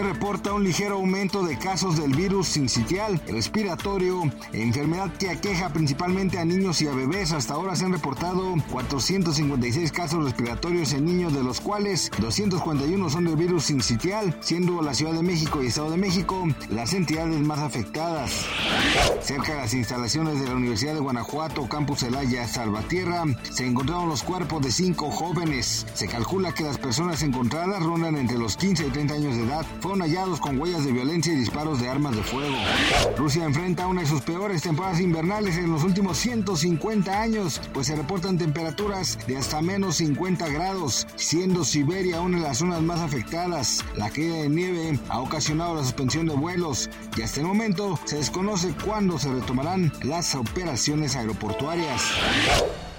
Se 0.00 0.06
reporta 0.06 0.54
un 0.54 0.64
ligero 0.64 0.94
aumento 0.94 1.42
de 1.42 1.58
casos 1.58 1.98
del 1.98 2.14
virus 2.14 2.48
sincitial 2.48 3.20
respiratorio, 3.28 4.22
enfermedad 4.54 5.12
que 5.18 5.28
aqueja 5.28 5.74
principalmente 5.74 6.38
a 6.38 6.44
niños 6.46 6.80
y 6.80 6.88
a 6.88 6.94
bebés. 6.94 7.32
Hasta 7.32 7.52
ahora 7.52 7.76
se 7.76 7.84
han 7.84 7.92
reportado 7.92 8.54
456 8.70 9.92
casos 9.92 10.24
respiratorios 10.24 10.94
en 10.94 11.04
niños, 11.04 11.34
de 11.34 11.42
los 11.42 11.60
cuales 11.60 12.10
241 12.16 13.10
son 13.10 13.26
del 13.26 13.36
virus 13.36 13.64
sincitial, 13.64 14.34
siendo 14.40 14.80
la 14.80 14.94
Ciudad 14.94 15.12
de 15.12 15.22
México 15.22 15.62
y 15.62 15.66
Estado 15.66 15.90
de 15.90 15.98
México 15.98 16.48
las 16.70 16.94
entidades 16.94 17.38
más 17.40 17.58
afectadas. 17.58 18.46
Cerca 19.20 19.52
de 19.52 19.58
las 19.58 19.74
instalaciones 19.74 20.40
de 20.40 20.46
la 20.46 20.54
Universidad 20.54 20.94
de 20.94 21.00
Guanajuato, 21.00 21.68
Campus 21.68 22.00
Celaya, 22.00 22.48
Salvatierra, 22.48 23.24
se 23.52 23.66
encontraron 23.66 24.08
los 24.08 24.22
cuerpos 24.22 24.62
de 24.62 24.72
cinco 24.72 25.10
jóvenes. 25.10 25.86
Se 25.92 26.08
calcula 26.08 26.54
que 26.54 26.64
las 26.64 26.78
personas 26.78 27.22
encontradas 27.22 27.82
rondan 27.82 28.16
entre 28.16 28.38
los 28.38 28.56
15 28.56 28.86
y 28.86 28.90
30 28.90 29.14
años 29.14 29.36
de 29.36 29.42
edad 29.42 29.66
fueron 29.90 30.08
hallados 30.08 30.38
con 30.38 30.56
huellas 30.60 30.84
de 30.84 30.92
violencia 30.92 31.32
y 31.32 31.36
disparos 31.36 31.80
de 31.80 31.88
armas 31.88 32.14
de 32.14 32.22
fuego. 32.22 32.54
Rusia 33.16 33.44
enfrenta 33.44 33.88
una 33.88 34.02
de 34.02 34.06
sus 34.06 34.20
peores 34.20 34.62
temporadas 34.62 35.00
invernales 35.00 35.56
en 35.56 35.72
los 35.72 35.82
últimos 35.82 36.16
150 36.18 37.20
años, 37.20 37.60
pues 37.74 37.88
se 37.88 37.96
reportan 37.96 38.38
temperaturas 38.38 39.18
de 39.26 39.36
hasta 39.36 39.60
menos 39.60 39.96
50 39.96 40.46
grados, 40.50 41.08
siendo 41.16 41.64
Siberia 41.64 42.20
una 42.20 42.38
de 42.38 42.44
las 42.44 42.58
zonas 42.58 42.82
más 42.82 43.00
afectadas. 43.00 43.84
La 43.96 44.10
caída 44.10 44.36
de 44.36 44.48
nieve 44.48 44.96
ha 45.08 45.18
ocasionado 45.18 45.74
la 45.74 45.82
suspensión 45.82 46.26
de 46.26 46.36
vuelos 46.36 46.88
y 47.16 47.22
hasta 47.22 47.40
el 47.40 47.46
momento 47.48 47.98
se 48.04 48.18
desconoce 48.18 48.72
cuándo 48.84 49.18
se 49.18 49.32
retomarán 49.32 49.92
las 50.04 50.36
operaciones 50.36 51.16
aeroportuarias. 51.16 52.00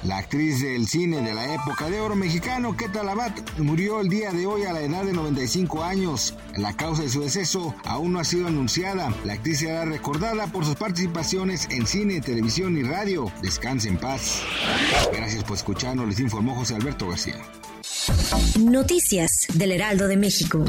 La 0.03 0.17
actriz 0.17 0.61
del 0.61 0.87
cine 0.87 1.21
de 1.21 1.33
la 1.33 1.53
época 1.53 1.87
de 1.87 1.99
oro 1.99 2.15
mexicano, 2.15 2.75
Keta 2.75 3.03
Labat, 3.03 3.59
murió 3.59 4.01
el 4.01 4.09
día 4.09 4.31
de 4.31 4.47
hoy 4.47 4.63
a 4.63 4.73
la 4.73 4.81
edad 4.81 5.03
de 5.03 5.13
95 5.13 5.83
años. 5.83 6.33
La 6.57 6.73
causa 6.73 7.03
de 7.03 7.09
su 7.09 7.21
deceso 7.21 7.75
aún 7.85 8.13
no 8.13 8.19
ha 8.19 8.23
sido 8.23 8.47
anunciada. 8.47 9.13
La 9.25 9.33
actriz 9.33 9.59
será 9.59 9.85
recordada 9.85 10.47
por 10.47 10.65
sus 10.65 10.75
participaciones 10.75 11.67
en 11.69 11.85
cine, 11.85 12.19
televisión 12.19 12.77
y 12.77 12.83
radio. 12.83 13.31
Descanse 13.43 13.89
en 13.89 13.97
paz. 13.97 14.41
Gracias 15.13 15.43
por 15.43 15.57
escucharnos, 15.57 16.07
les 16.07 16.19
informó 16.19 16.55
José 16.55 16.75
Alberto 16.75 17.07
García. 17.07 17.35
Noticias 18.59 19.47
del 19.53 19.71
Heraldo 19.71 20.07
de 20.07 20.17
México. 20.17 20.65